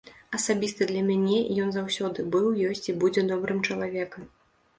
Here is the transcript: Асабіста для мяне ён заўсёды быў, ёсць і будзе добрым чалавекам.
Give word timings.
Асабіста 0.37 0.87
для 0.91 1.03
мяне 1.09 1.37
ён 1.65 1.69
заўсёды 1.75 2.25
быў, 2.37 2.49
ёсць 2.71 2.83
і 2.89 2.97
будзе 3.05 3.27
добрым 3.31 3.61
чалавекам. 3.71 4.27